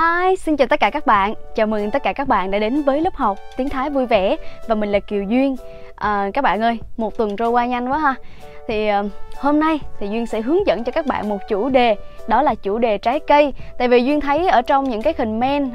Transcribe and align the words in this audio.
Hi, 0.00 0.36
xin 0.36 0.56
chào 0.56 0.68
tất 0.68 0.80
cả 0.80 0.90
các 0.90 1.06
bạn. 1.06 1.34
Chào 1.54 1.66
mừng 1.66 1.90
tất 1.90 2.02
cả 2.02 2.12
các 2.12 2.28
bạn 2.28 2.50
đã 2.50 2.58
đến 2.58 2.82
với 2.82 3.00
lớp 3.00 3.14
học 3.14 3.38
tiếng 3.56 3.68
Thái 3.68 3.90
vui 3.90 4.06
vẻ 4.06 4.36
và 4.68 4.74
mình 4.74 4.92
là 4.92 4.98
Kiều 4.98 5.22
Duyên. 5.22 5.56
À, 5.96 6.30
các 6.34 6.44
bạn 6.44 6.60
ơi, 6.60 6.78
một 6.96 7.16
tuần 7.16 7.36
trôi 7.36 7.48
qua 7.48 7.66
nhanh 7.66 7.88
quá 7.88 7.98
ha. 7.98 8.14
Thì 8.68 8.88
ờ, 8.88 9.04
hôm 9.38 9.60
nay 9.60 9.80
thì 9.98 10.08
Duyên 10.08 10.26
sẽ 10.26 10.40
hướng 10.40 10.66
dẫn 10.66 10.84
cho 10.84 10.92
các 10.92 11.06
bạn 11.06 11.28
một 11.28 11.38
chủ 11.48 11.68
đề 11.68 11.96
đó 12.28 12.42
là 12.42 12.54
chủ 12.54 12.78
đề 12.78 12.98
trái 12.98 13.20
cây. 13.20 13.52
Tại 13.78 13.88
vì 13.88 14.04
Duyên 14.04 14.20
thấy 14.20 14.48
ở 14.48 14.62
trong 14.62 14.84
những 14.84 15.02
cái 15.02 15.12
comment 15.12 15.40
men 15.40 15.70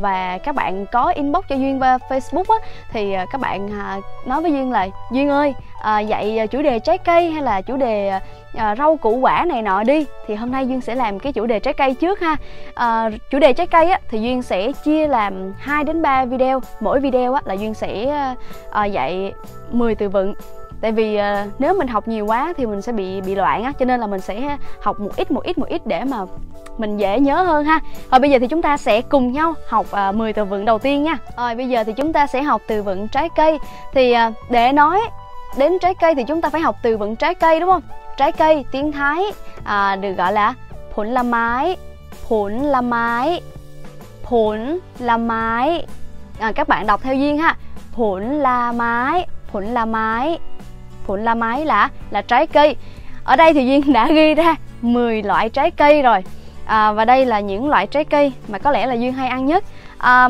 và 0.00 0.38
các 0.44 0.54
bạn 0.54 0.86
có 0.92 1.12
inbox 1.16 1.44
cho 1.48 1.56
Duyên 1.56 1.82
qua 1.82 1.98
Facebook 2.08 2.44
á 2.48 2.68
thì 2.92 3.12
ờ, 3.12 3.24
các 3.32 3.40
bạn 3.40 3.70
à, 3.72 3.98
nói 4.26 4.42
với 4.42 4.52
Duyên 4.52 4.72
là 4.72 4.88
Duyên 5.12 5.28
ơi, 5.28 5.54
dạy 6.06 6.48
chủ 6.50 6.62
đề 6.62 6.78
trái 6.78 6.98
cây 6.98 7.30
hay 7.30 7.42
là 7.42 7.60
chủ 7.60 7.76
đề 7.76 8.20
à, 8.56 8.76
rau 8.76 8.96
củ 8.96 9.18
quả 9.18 9.44
này 9.48 9.62
nọ 9.62 9.82
đi 9.82 10.06
thì 10.26 10.34
hôm 10.34 10.50
nay 10.50 10.66
duyên 10.66 10.80
sẽ 10.80 10.94
làm 10.94 11.18
cái 11.18 11.32
chủ 11.32 11.46
đề 11.46 11.60
trái 11.60 11.74
cây 11.74 11.94
trước 11.94 12.20
ha. 12.20 12.36
À, 12.74 13.10
chủ 13.30 13.38
đề 13.38 13.52
trái 13.52 13.66
cây 13.66 13.90
á 13.90 14.00
thì 14.08 14.20
duyên 14.20 14.42
sẽ 14.42 14.72
chia 14.72 15.08
làm 15.08 15.52
2 15.58 15.84
đến 15.84 16.02
3 16.02 16.24
video. 16.24 16.60
Mỗi 16.80 17.00
video 17.00 17.34
á 17.34 17.42
là 17.44 17.54
duyên 17.54 17.74
sẽ 17.74 18.06
à, 18.70 18.84
dạy 18.84 19.32
10 19.70 19.94
từ 19.94 20.08
vựng 20.08 20.34
tại 20.80 20.92
vì 20.92 21.18
uh, 21.18 21.52
nếu 21.58 21.74
mình 21.78 21.88
học 21.88 22.08
nhiều 22.08 22.26
quá 22.26 22.54
thì 22.56 22.66
mình 22.66 22.82
sẽ 22.82 22.92
bị 22.92 23.20
bị 23.20 23.34
loạn 23.34 23.62
á 23.62 23.72
cho 23.78 23.84
nên 23.84 24.00
là 24.00 24.06
mình 24.06 24.20
sẽ 24.20 24.56
học 24.80 25.00
một 25.00 25.16
ít 25.16 25.30
một 25.30 25.42
ít 25.42 25.58
một 25.58 25.68
ít 25.68 25.86
để 25.86 26.04
mà 26.04 26.18
mình 26.78 26.96
dễ 26.96 27.20
nhớ 27.20 27.42
hơn 27.42 27.64
ha. 27.64 27.80
Rồi 28.10 28.20
bây 28.20 28.30
giờ 28.30 28.38
thì 28.38 28.46
chúng 28.46 28.62
ta 28.62 28.76
sẽ 28.76 29.00
cùng 29.00 29.32
nhau 29.32 29.54
học 29.68 29.86
ờ, 29.90 30.08
uh, 30.08 30.16
10 30.16 30.32
từ 30.32 30.44
vựng 30.44 30.64
đầu 30.64 30.78
tiên 30.78 31.02
nha. 31.02 31.18
Rồi 31.36 31.54
bây 31.54 31.68
giờ 31.68 31.84
thì 31.84 31.92
chúng 31.92 32.12
ta 32.12 32.26
sẽ 32.26 32.42
học 32.42 32.62
từ 32.66 32.82
vựng 32.82 33.08
trái 33.08 33.28
cây. 33.36 33.58
Thì 33.92 34.14
uh, 34.28 34.50
để 34.50 34.72
nói 34.72 35.00
đến 35.56 35.78
trái 35.78 35.94
cây 35.94 36.14
thì 36.14 36.24
chúng 36.24 36.40
ta 36.40 36.48
phải 36.48 36.60
học 36.60 36.76
từ 36.82 36.96
vựng 36.96 37.16
trái 37.16 37.34
cây 37.34 37.60
đúng 37.60 37.70
không? 37.70 37.82
Trái 38.16 38.32
cây 38.32 38.64
tiếng 38.72 38.92
Thái 38.92 39.22
uh, 39.58 40.00
được 40.00 40.12
gọi 40.12 40.32
là 40.32 40.54
phun 40.94 41.08
la 41.08 41.22
mái 41.22 41.76
phun 42.28 42.52
la 42.52 42.80
mái 42.80 43.40
phun 44.22 44.78
la 44.98 45.16
mái. 45.16 45.86
À, 46.38 46.52
các 46.52 46.68
bạn 46.68 46.86
đọc 46.86 47.00
theo 47.02 47.14
duyên 47.14 47.38
ha. 47.38 47.56
Phun 47.92 48.22
la 48.22 48.72
mái 48.72 49.26
phun 49.52 49.64
la 49.64 49.84
mái 49.84 50.38
phụn 51.06 51.24
la 51.24 51.34
mái 51.34 51.64
là 51.64 51.88
là 52.10 52.22
trái 52.22 52.46
cây. 52.46 52.76
Ở 53.24 53.36
đây 53.36 53.52
thì 53.52 53.66
duyên 53.66 53.92
đã 53.92 54.08
ghi 54.08 54.34
ra 54.34 54.54
10 54.82 55.22
loại 55.22 55.48
trái 55.48 55.70
cây 55.70 56.02
rồi. 56.02 56.24
À, 56.66 56.92
và 56.92 57.04
đây 57.04 57.26
là 57.26 57.40
những 57.40 57.68
loại 57.68 57.86
trái 57.86 58.04
cây 58.04 58.32
mà 58.48 58.58
có 58.58 58.70
lẽ 58.70 58.86
là 58.86 58.94
duyên 58.94 59.12
hay 59.12 59.28
ăn 59.28 59.46
nhất. 59.46 59.64
À, 59.98 60.28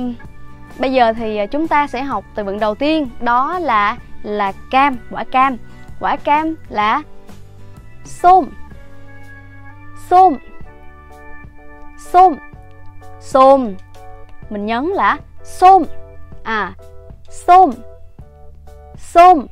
bây 0.79 0.93
giờ 0.93 1.13
thì 1.13 1.37
à, 1.37 1.47
chúng 1.47 1.69
ta 1.69 1.87
sẽ 1.87 2.03
học 2.03 2.25
từ 2.35 2.45
vựng 2.45 2.61
đầu 2.61 2.75
tiên 2.75 3.09
đó 3.21 3.59
là 3.59 3.97
là 4.23 4.53
cam 4.71 4.97
quả 5.11 5.25
cam. 5.25 5.57
Quả 6.01 6.17
cam 6.17 6.55
là 6.69 7.03
xôm 8.05 8.49
xôm 10.11 10.37
xôm 11.99 12.35
xôm 13.21 13.75
mình 14.51 14.67
nhấn 14.67 14.85
là 14.85 15.19
xôm 15.45 15.83
à 16.43 16.73
xôm 17.31 17.71
xôm 18.97 19.47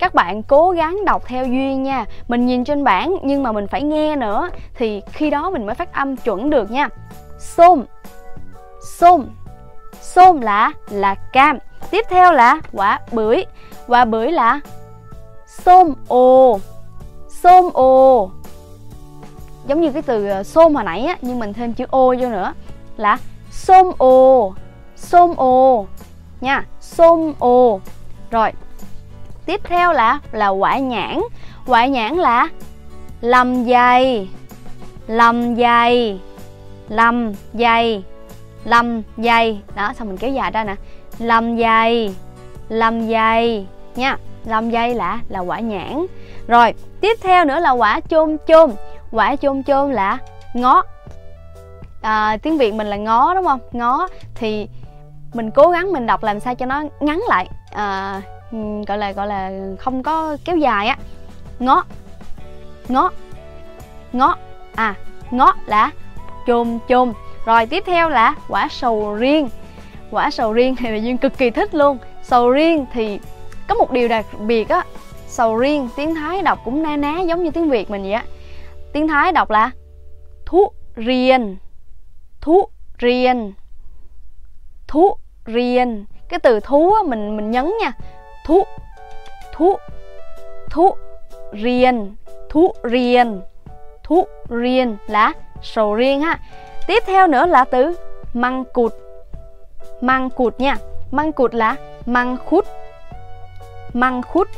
các 0.00 0.14
bạn 0.14 0.42
cố 0.42 0.70
gắng 0.70 1.04
đọc 1.04 1.22
theo 1.26 1.44
duyên 1.44 1.82
nha. 1.82 2.04
Mình 2.28 2.46
nhìn 2.46 2.64
trên 2.64 2.84
bảng 2.84 3.16
nhưng 3.22 3.42
mà 3.42 3.52
mình 3.52 3.66
phải 3.66 3.82
nghe 3.82 4.16
nữa. 4.16 4.48
Thì 4.74 5.02
khi 5.12 5.30
đó 5.30 5.50
mình 5.50 5.66
mới 5.66 5.74
phát 5.74 5.92
âm 5.92 6.16
chuẩn 6.16 6.50
được 6.50 6.70
nha. 6.70 6.88
Xôm. 7.38 7.84
Xôm. 8.98 9.26
Xôm 10.00 10.40
là 10.40 10.72
là 10.90 11.14
cam. 11.14 11.58
Tiếp 11.90 12.04
theo 12.10 12.32
là 12.32 12.60
quả 12.72 13.00
bưởi. 13.12 13.44
Quả 13.86 14.04
bưởi 14.04 14.32
là 14.32 14.60
xôm 15.46 15.94
ồ. 16.08 16.60
Xôm 17.28 17.70
ồ. 17.72 18.30
Giống 19.66 19.80
như 19.80 19.92
cái 19.92 20.02
từ 20.02 20.28
ờ, 20.28 20.42
xôm 20.42 20.74
hồi 20.74 20.84
nãy 20.84 21.04
á, 21.04 21.16
nhưng 21.20 21.38
mình 21.38 21.52
thêm 21.52 21.72
chữ 21.72 21.84
ô 21.90 22.14
vô 22.20 22.28
nữa. 22.28 22.54
Là 22.96 23.18
xôm 23.50 23.92
ồ. 23.98 24.54
Xôm 24.96 25.36
ồ. 25.36 25.86
Nha, 26.40 26.64
xôm 26.80 27.32
ồ. 27.38 27.80
Rồi 28.30 28.52
Tiếp 29.46 29.60
theo 29.64 29.92
là 29.92 30.18
là 30.32 30.48
quả 30.48 30.78
nhãn. 30.78 31.20
Quả 31.66 31.86
nhãn 31.86 32.14
là 32.14 32.48
Lầm 33.20 33.64
dày 33.64 34.28
Lầm 35.06 35.56
dày 35.56 36.20
Lầm 36.88 37.32
dày 37.52 38.02
Lầm 38.64 39.02
dày. 39.16 39.60
Đó 39.74 39.92
xong 39.98 40.08
mình 40.08 40.16
kéo 40.16 40.30
dài 40.30 40.50
ra 40.50 40.64
nè. 40.64 40.74
Lầm 41.18 41.58
dày 41.58 42.14
Lầm 42.68 43.10
dày 43.10 43.66
Nha. 43.96 44.16
Lầm 44.44 44.72
dày 44.72 44.94
là 44.94 45.18
là 45.28 45.40
quả 45.40 45.60
nhãn. 45.60 46.06
Rồi 46.46 46.74
tiếp 47.00 47.18
theo 47.22 47.44
nữa 47.44 47.60
là 47.60 47.70
quả 47.70 48.00
chôm 48.00 48.36
chôm. 48.48 48.70
Quả 49.12 49.36
chôm 49.36 49.62
chôm 49.62 49.90
là 49.90 50.18
ngó. 50.54 50.82
À, 52.02 52.36
tiếng 52.42 52.58
việt 52.58 52.74
mình 52.74 52.86
là 52.86 52.96
ngó 52.96 53.34
đúng 53.34 53.44
không? 53.44 53.60
Ngó. 53.72 54.08
Thì 54.34 54.68
mình 55.34 55.50
cố 55.50 55.70
gắng 55.70 55.92
mình 55.92 56.06
đọc 56.06 56.22
làm 56.22 56.40
sao 56.40 56.54
cho 56.54 56.66
nó 56.66 56.82
ngắn 57.00 57.22
lại. 57.28 57.48
À, 57.72 58.20
Ừ, 58.52 58.58
gọi 58.86 58.98
là 58.98 59.12
gọi 59.12 59.26
là 59.26 59.50
không 59.78 60.02
có 60.02 60.36
kéo 60.44 60.56
dài 60.56 60.86
á. 60.86 60.98
Ngó 61.58 61.84
ngó 62.88 63.10
ngó. 64.12 64.36
À 64.74 64.94
ngó 65.30 65.54
là 65.66 65.90
chôm 66.46 66.78
chôm 66.88 67.12
rồi 67.44 67.66
tiếp 67.66 67.82
theo 67.86 68.08
là 68.08 68.34
quả 68.48 68.68
sầu 68.70 69.14
riêng. 69.14 69.48
Quả 70.10 70.30
sầu 70.30 70.52
riêng 70.52 70.76
thì 70.76 71.00
duyên 71.00 71.18
cực 71.18 71.38
kỳ 71.38 71.50
thích 71.50 71.74
luôn. 71.74 71.98
Sầu 72.22 72.50
riêng 72.50 72.86
thì 72.92 73.20
có 73.68 73.74
một 73.74 73.90
điều 73.90 74.08
đặc 74.08 74.26
biệt 74.38 74.68
á 74.68 74.84
sầu 75.26 75.56
riêng 75.56 75.88
tiếng 75.96 76.14
thái 76.14 76.42
đọc 76.42 76.58
cũng 76.64 76.82
na 76.82 76.96
ná 76.96 77.20
giống 77.20 77.44
như 77.44 77.50
tiếng 77.50 77.70
việt 77.70 77.90
mình 77.90 78.02
vậy 78.02 78.12
á. 78.12 78.24
Tiếng 78.92 79.08
thái 79.08 79.32
đọc 79.32 79.50
là 79.50 79.70
thú 80.46 80.72
riêng 80.94 81.56
thú 82.40 82.68
riêng 82.98 83.52
thú 84.88 85.16
riêng. 85.44 86.04
Cái 86.28 86.40
từ 86.40 86.60
thú 86.60 86.92
á, 86.92 87.02
mình 87.08 87.36
mình 87.36 87.50
nhấn 87.50 87.72
nha 87.80 87.92
thú 88.50 88.64
thú 89.52 89.76
thú 90.70 90.94
riêng 91.52 92.16
thú 92.48 92.72
riêng 92.82 93.40
thú 94.04 94.26
riêng 94.48 94.96
là 95.06 95.32
sầu 95.62 95.94
riêng 95.94 96.20
ha. 96.20 96.38
Tiếp 96.86 97.02
theo 97.06 97.26
nữa 97.26 97.46
là 97.46 97.64
từ 97.64 97.96
măng 98.34 98.64
cụt. 98.72 98.92
Măng 100.00 100.30
cụt 100.30 100.60
nha. 100.60 100.76
Măng 101.10 101.32
cụt 101.32 101.54
là 101.54 101.76
măng 102.06 102.36
khút 102.46 102.66
măng 103.92 104.22
khút 104.22 104.48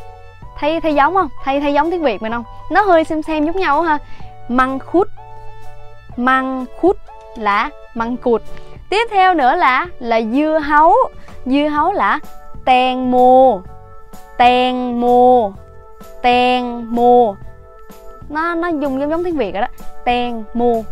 thấy 0.59 0.81
thấy 0.81 0.95
giống 0.95 1.15
không? 1.15 1.29
Thấy 1.45 1.61
thấy 1.61 1.73
giống 1.73 1.91
tiếng 1.91 2.03
việt 2.03 2.23
mình 2.23 2.33
không? 2.33 2.45
Nó 2.71 2.83
hơi 2.83 3.05
xem 3.05 3.23
xem 3.23 3.47
giống 3.47 3.57
nhau 3.57 3.83
ha. 3.83 3.99
Măng 4.49 4.79
khút 4.79 5.09
măng 6.17 6.65
khút 6.81 6.97
là 7.37 7.71
măng 7.95 8.17
cụt. 8.17 8.43
Tiếp 8.91 9.09
theo 9.11 9.35
nữa 9.35 9.57
là 9.57 9.87
là 9.99 10.21
dưa 10.23 10.59
hấu. 10.59 10.93
Dưa 11.47 11.69
hấu 11.69 11.93
là 11.93 12.19
tèn 12.65 13.11
mồ 13.11 13.61
ten 14.39 15.01
mồ 15.01 15.53
ten 16.23 16.85
mồ 16.85 17.37
nó 18.29 18.55
nó 18.55 18.69
dùng 18.69 19.01
giống 19.01 19.11
giống 19.11 19.25
tiếng 19.25 19.37
việt 19.37 19.53
rồi 19.53 19.61
đó. 19.61 19.69
Ten 20.05 20.45
mồ 20.55 20.85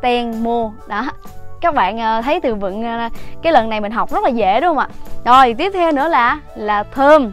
ten 0.00 0.42
mồ 0.44 0.72
đó. 0.86 1.10
Các 1.60 1.74
bạn 1.74 1.98
ờ, 1.98 2.22
thấy 2.22 2.40
từ 2.40 2.54
vựng 2.54 2.82
ờ, 2.84 3.08
cái 3.42 3.52
lần 3.52 3.68
này 3.68 3.80
mình 3.80 3.92
học 3.92 4.12
rất 4.12 4.24
là 4.24 4.28
dễ 4.28 4.60
đúng 4.60 4.68
không 4.68 4.78
ạ? 4.78 4.88
Rồi, 5.24 5.54
tiếp 5.58 5.70
theo 5.74 5.92
nữa 5.92 6.08
là 6.08 6.40
là 6.54 6.82
thơm. 6.82 7.32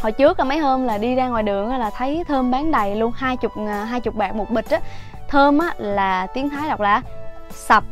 Hồi 0.00 0.12
trước 0.12 0.38
là 0.38 0.44
mấy 0.44 0.58
hôm 0.58 0.84
là 0.84 0.98
đi 0.98 1.14
ra 1.14 1.28
ngoài 1.28 1.42
đường 1.42 1.76
là 1.76 1.90
thấy 1.96 2.24
thơm 2.28 2.50
bán 2.50 2.70
đầy 2.70 2.96
luôn, 2.96 3.12
hai 3.16 3.36
chục 3.36 3.52
ờ, 3.56 3.84
hai 3.84 4.00
chục 4.00 4.14
bạc 4.14 4.34
một 4.34 4.50
bịch 4.50 4.70
á. 4.70 4.80
Thơm 5.28 5.58
á 5.58 5.74
là 5.78 6.26
tiếng 6.26 6.50
thái 6.50 6.68
đọc 6.68 6.80
là 6.80 7.02
sập 7.50 7.84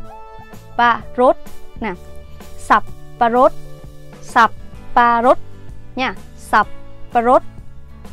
và 0.77 1.01
rốt 1.17 1.37
nè. 1.81 1.93
Sập 2.59 2.83
và 3.19 3.31
rốt 3.31 3.53
sập 4.21 4.51
và 4.95 5.23
rốt 5.23 5.39
nha. 5.97 6.15
Sập 6.37 6.67
parrot. 7.13 7.43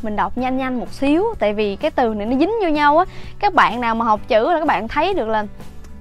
Mình 0.01 0.15
đọc 0.15 0.37
nhanh 0.37 0.57
nhanh 0.57 0.79
một 0.79 0.93
xíu 0.93 1.23
tại 1.39 1.53
vì 1.53 1.75
cái 1.75 1.91
từ 1.91 2.13
này 2.13 2.25
nó 2.25 2.37
dính 2.37 2.51
vô 2.61 2.67
nhau 2.67 2.97
á. 2.97 3.05
Các 3.39 3.53
bạn 3.53 3.81
nào 3.81 3.95
mà 3.95 4.05
học 4.05 4.19
chữ 4.27 4.51
là 4.51 4.59
các 4.59 4.67
bạn 4.67 4.87
thấy 4.87 5.13
được 5.13 5.27
là 5.27 5.45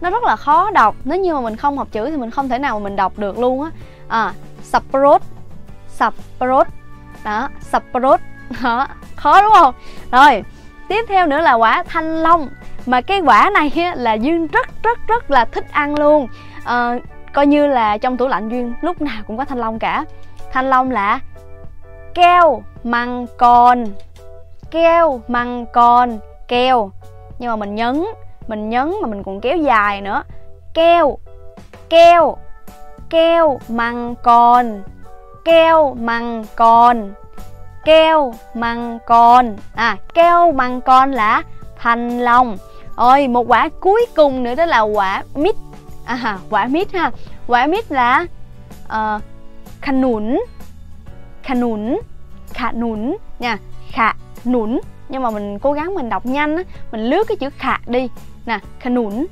nó 0.00 0.10
rất 0.10 0.24
là 0.24 0.36
khó 0.36 0.70
đọc. 0.70 0.96
Nếu 1.04 1.18
như 1.18 1.34
mà 1.34 1.40
mình 1.40 1.56
không 1.56 1.78
học 1.78 1.88
chữ 1.92 2.10
thì 2.10 2.16
mình 2.16 2.30
không 2.30 2.48
thể 2.48 2.58
nào 2.58 2.78
mà 2.78 2.84
mình 2.84 2.96
đọc 2.96 3.12
được 3.16 3.38
luôn 3.38 3.62
á. 3.62 3.70
À 4.08 4.32
sập 4.62 4.82
rốt 4.92 5.22
sập 5.88 6.14
đó 7.24 7.48
saprot. 7.60 8.20
Đó 8.62 8.86
khó 9.16 9.42
đúng 9.42 9.52
không? 9.54 9.74
Rồi 10.12 10.42
tiếp 10.88 11.04
theo 11.08 11.26
nữa 11.26 11.40
là 11.40 11.54
quả 11.54 11.82
thanh 11.88 12.22
long. 12.22 12.48
Mà 12.86 13.00
cái 13.00 13.20
quả 13.20 13.50
này 13.54 13.92
là 13.96 14.12
duyên 14.12 14.46
rất 14.46 14.68
rất 14.82 14.98
rất 15.08 15.30
là 15.30 15.44
thích 15.44 15.66
ăn 15.70 15.98
luôn. 15.98 16.28
À, 16.64 16.98
coi 17.32 17.46
như 17.46 17.66
là 17.66 17.98
trong 17.98 18.16
tủ 18.16 18.28
lạnh 18.28 18.48
duyên 18.48 18.74
lúc 18.80 19.00
nào 19.00 19.22
cũng 19.26 19.36
có 19.36 19.44
thanh 19.44 19.58
long 19.58 19.78
cả. 19.78 20.04
Thanh 20.52 20.70
long 20.70 20.90
là 20.90 21.20
keo 22.16 22.62
măng 22.84 23.26
con. 23.36 23.84
Keo 24.70 25.20
măng 25.28 25.66
con 25.72 26.18
keo. 26.48 26.90
Nhưng 27.38 27.50
mà 27.50 27.56
mình 27.56 27.74
nhấn 27.74 28.04
mình 28.48 28.68
nhấn 28.68 28.92
mà 29.02 29.08
mình 29.08 29.22
còn 29.22 29.40
kéo 29.40 29.56
dài 29.56 30.00
nữa. 30.00 30.22
Keo 30.74 31.18
keo 31.88 32.36
keo 33.10 33.58
măng 33.68 34.14
con. 34.22 34.82
Keo 35.44 35.94
măng 36.00 36.44
con. 36.56 37.14
Keo 37.84 38.34
măng 38.54 38.98
con. 39.06 39.56
À 39.74 39.96
keo 40.14 40.52
măng 40.52 40.80
con 40.80 41.12
là 41.12 41.42
thanh 41.76 42.20
long. 42.20 42.56
Ôi 42.96 43.28
một 43.28 43.44
quả 43.48 43.68
cuối 43.80 44.06
cùng 44.16 44.42
nữa 44.42 44.54
đó 44.54 44.64
là 44.66 44.80
quả 44.80 45.22
mít. 45.34 45.56
À 46.04 46.38
quả 46.50 46.66
mít 46.66 46.92
ha. 46.92 47.10
Quả 47.46 47.66
mít 47.66 47.92
là 47.92 48.26
ờ, 48.88 49.16
uh, 49.16 49.22
khả 49.80 49.92
khả 51.46 51.54
nún 51.54 51.96
khả 52.52 52.72
nún 52.72 53.16
nha. 53.38 53.58
Khả 53.90 54.12
nún 54.44 54.78
nhưng 55.08 55.22
mà 55.22 55.30
mình 55.30 55.58
cố 55.58 55.72
gắng 55.72 55.94
mình 55.94 56.08
đọc 56.08 56.26
nhanh 56.26 56.56
á 56.56 56.62
mình 56.92 57.04
lướt 57.04 57.24
cái 57.28 57.36
chữ 57.36 57.50
khả 57.58 57.78
đi. 57.86 58.08
Nè 58.46 58.58
khả 58.80 58.90
nún 58.90 59.26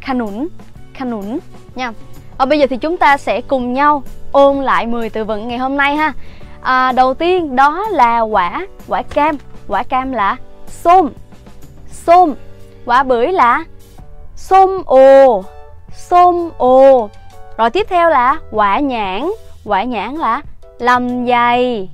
khả 0.00 0.14
nún 0.14 0.48
khả 0.94 1.04
nún 1.04 1.38
nha. 1.74 1.92
Ở 2.36 2.46
bây 2.46 2.58
giờ 2.58 2.66
thì 2.70 2.76
chúng 2.76 2.96
ta 2.96 3.16
sẽ 3.16 3.40
cùng 3.40 3.72
nhau 3.72 4.02
ôn 4.32 4.62
lại 4.62 4.86
10 4.86 5.10
từ 5.10 5.24
vựng 5.24 5.48
ngày 5.48 5.58
hôm 5.58 5.76
nay 5.76 5.96
ha. 5.96 6.12
À, 6.60 6.92
đầu 6.92 7.14
tiên 7.14 7.56
đó 7.56 7.86
là 7.90 8.20
quả 8.20 8.66
quả 8.88 9.02
cam. 9.02 9.36
Quả 9.68 9.82
cam 9.82 10.12
là 10.12 10.36
xôm. 10.66 11.08
Xôm. 11.90 12.34
Quả 12.84 13.02
bưởi 13.02 13.32
là 13.32 13.64
xôm 14.36 14.82
ồ. 14.86 15.44
Xôm 15.94 16.50
ồ. 16.58 17.08
Rồi 17.56 17.70
tiếp 17.70 17.86
theo 17.90 18.10
là 18.10 18.36
quả 18.50 18.78
nhãn. 18.78 19.30
Quả 19.64 19.82
nhãn 19.82 20.14
là 20.14 20.42
lầm 20.78 21.26
dày. 21.26 21.88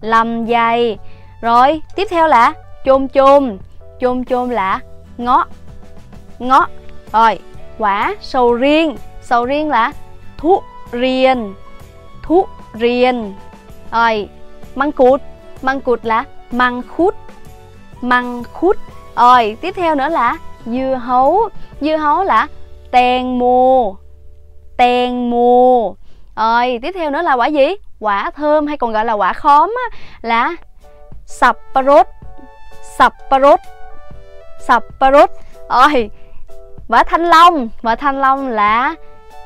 Lầm 0.00 0.46
dày. 0.46 0.98
Rồi 1.40 1.82
tiếp 1.96 2.06
theo 2.10 2.26
là 2.26 2.52
chôm 2.84 3.08
chôm. 3.08 3.58
Chôm 4.00 4.24
chôm 4.24 4.48
là 4.48 4.80
ngó. 5.18 5.44
Ngó. 6.38 6.66
Rồi 7.12 7.38
quả 7.78 8.14
sầu 8.20 8.54
riêng. 8.54 8.96
Sầu 9.22 9.44
riêng 9.44 9.68
là 9.68 9.92
thú 10.38 10.62
riêng 10.92 11.54
Thú 12.22 12.46
riêng 12.72 13.34
rồi 13.92 14.28
măng 14.74 14.92
cụt. 14.92 15.20
Măng 15.62 15.80
cụt 15.80 16.04
là 16.04 16.24
măng 16.50 16.82
khút 16.96 17.14
măng 18.00 18.42
khút 18.52 18.76
rồi 19.16 19.56
tiếp 19.60 19.74
theo 19.76 19.94
nữa 19.94 20.08
là 20.08 20.36
dưa 20.66 21.00
hấu. 21.02 21.48
Dưa 21.80 21.96
hấu 21.96 22.24
là 22.24 22.46
tèn 22.90 23.38
mùa, 23.38 23.94
tèn 24.76 25.30
mùa, 25.30 25.94
rồi 26.36 26.78
tiếp 26.82 26.92
theo 26.94 27.10
nữa 27.10 27.22
là 27.22 27.34
quả 27.34 27.46
gì? 27.46 27.66
quả 28.00 28.30
thơm 28.36 28.66
hay 28.66 28.76
còn 28.76 28.92
gọi 28.92 29.04
là 29.04 29.12
quả 29.12 29.32
khóm 29.32 29.74
á, 29.90 29.98
là 30.22 30.54
sapparot 31.26 32.06
sapparot 32.98 33.60
sapparot 34.60 35.30
ôi 35.68 36.10
quả 36.88 37.04
thanh 37.04 37.24
long 37.24 37.68
quả 37.82 37.94
thanh 37.96 38.20
long 38.20 38.48
là 38.48 38.94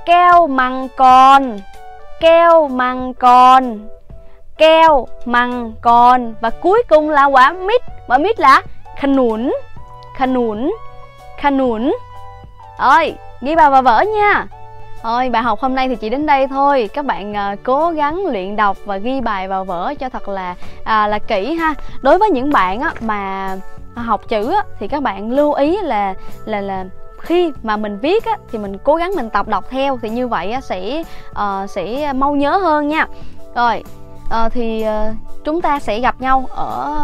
keo 0.07 0.47
măng 0.47 0.89
con 0.97 1.59
keo 2.21 2.69
măng 2.69 3.15
con 3.15 3.89
keo 4.59 5.07
măng 5.25 5.73
con 5.83 6.35
và 6.41 6.51
cuối 6.51 6.83
cùng 6.89 7.11
là 7.11 7.25
quả 7.25 7.53
mít 7.53 7.83
quả 8.07 8.19
mít 8.19 8.41
là 8.41 8.63
khanun 8.97 9.53
khanun 10.17 10.73
khanun 11.39 11.93
ơi 12.79 13.17
ghi 13.41 13.55
vào 13.55 13.71
và 13.71 13.81
vở 13.81 14.01
nha. 14.01 14.47
Thôi 15.03 15.31
bài 15.31 15.43
học 15.43 15.61
hôm 15.61 15.75
nay 15.75 15.89
thì 15.89 15.97
chỉ 15.97 16.09
đến 16.09 16.27
đây 16.27 16.49
thôi. 16.49 16.91
Các 16.95 17.05
bạn 17.05 17.37
à, 17.37 17.57
cố 17.63 17.91
gắng 17.91 18.27
luyện 18.27 18.57
đọc 18.57 18.77
và 18.85 18.97
ghi 18.97 19.21
bài 19.21 19.49
vào 19.49 19.65
vở 19.65 19.95
cho 19.99 20.09
thật 20.09 20.29
là 20.29 20.55
à, 20.85 21.07
là 21.07 21.19
kỹ 21.19 21.55
ha. 21.55 21.75
Đối 22.03 22.19
với 22.19 22.31
những 22.31 22.53
bạn 22.53 22.81
á, 22.81 22.93
mà 23.01 23.57
học 23.95 24.29
chữ 24.29 24.53
á, 24.53 24.63
thì 24.79 24.89
các 24.89 25.03
bạn 25.03 25.33
lưu 25.33 25.53
ý 25.53 25.79
là 25.83 26.15
là 26.45 26.61
là 26.61 26.85
khi 27.19 27.53
mà 27.63 27.77
mình 27.77 27.99
viết 27.99 28.25
á, 28.25 28.37
thì 28.53 28.59
mình 28.59 28.79
cố 28.79 28.95
gắng 28.95 29.13
mình 29.17 29.31
tập 29.31 29.49
đọc 29.49 29.65
theo 29.71 29.99
thì 30.03 30.09
như 30.09 30.29
vậy 30.29 30.53
á, 30.53 30.61
sẽ 30.61 31.03
uh, 31.31 31.71
sẽ 31.71 32.13
mau 32.13 32.37
nhớ 32.37 32.57
hơn 32.57 32.89
nha. 32.89 33.07
Rồi 33.55 33.85
uh, 34.25 34.53
thì 34.53 34.85
uh, 34.87 35.17
chúng 35.45 35.61
ta 35.61 35.79
sẽ 35.79 36.01
gặp 36.01 36.21
nhau 36.21 36.47
ở 36.51 37.01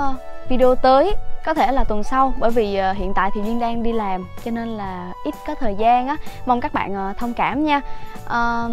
video 0.48 0.74
tới 0.74 1.14
có 1.48 1.54
thể 1.54 1.72
là 1.72 1.84
tuần 1.84 2.04
sau 2.04 2.34
bởi 2.38 2.50
vì 2.50 2.80
uh, 2.90 2.96
hiện 2.96 3.12
tại 3.14 3.30
thì 3.34 3.40
duyên 3.44 3.60
đang 3.60 3.82
đi 3.82 3.92
làm 3.92 4.26
cho 4.44 4.50
nên 4.50 4.68
là 4.68 5.12
ít 5.24 5.34
có 5.46 5.54
thời 5.54 5.74
gian 5.74 6.08
á 6.08 6.16
mong 6.46 6.60
các 6.60 6.72
bạn 6.72 7.10
uh, 7.10 7.16
thông 7.16 7.34
cảm 7.34 7.64
nha 7.64 7.80
uh, 8.24 8.70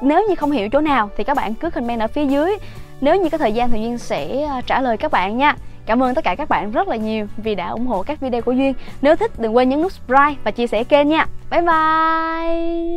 nếu 0.00 0.26
như 0.28 0.34
không 0.34 0.50
hiểu 0.50 0.68
chỗ 0.68 0.80
nào 0.80 1.10
thì 1.16 1.24
các 1.24 1.36
bạn 1.36 1.54
cứ 1.54 1.70
comment 1.70 2.00
ở 2.00 2.06
phía 2.06 2.26
dưới 2.26 2.56
nếu 3.00 3.16
như 3.16 3.28
có 3.28 3.38
thời 3.38 3.52
gian 3.52 3.70
thì 3.70 3.80
duyên 3.80 3.98
sẽ 3.98 4.48
uh, 4.58 4.66
trả 4.66 4.80
lời 4.80 4.96
các 4.96 5.12
bạn 5.12 5.38
nha 5.38 5.56
Cảm 5.86 6.02
ơn 6.02 6.14
tất 6.14 6.24
cả 6.24 6.34
các 6.34 6.48
bạn 6.48 6.70
rất 6.70 6.88
là 6.88 6.96
nhiều 6.96 7.26
vì 7.36 7.54
đã 7.54 7.68
ủng 7.68 7.86
hộ 7.86 8.02
các 8.02 8.20
video 8.20 8.42
của 8.42 8.52
Duyên. 8.52 8.74
Nếu 9.02 9.16
thích 9.16 9.30
đừng 9.38 9.56
quên 9.56 9.68
nhấn 9.68 9.82
nút 9.82 9.92
subscribe 9.92 10.34
và 10.44 10.50
chia 10.50 10.66
sẻ 10.66 10.84
kênh 10.84 11.08
nha. 11.08 11.26
Bye 11.50 11.60
bye! 11.60 12.84